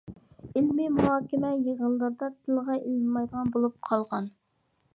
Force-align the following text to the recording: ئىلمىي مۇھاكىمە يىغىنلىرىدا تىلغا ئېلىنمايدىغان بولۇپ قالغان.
ئىلمىي 0.59 0.87
مۇھاكىمە 0.93 1.51
يىغىنلىرىدا 1.67 2.31
تىلغا 2.39 2.79
ئېلىنمايدىغان 2.81 3.53
بولۇپ 3.57 3.77
قالغان. 3.91 4.35